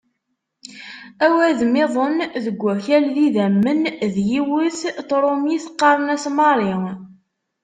Awadem-iḍen 1.25 2.15
deg 2.45 2.59
"Akal 2.73 3.03
d 3.15 3.15
idammen", 3.25 3.81
d 4.13 4.15
yiwet 4.29 4.79
n 4.89 4.91
tṛumit 5.09 5.65
qqaren-as 5.73 6.25
Marie. 6.37 6.77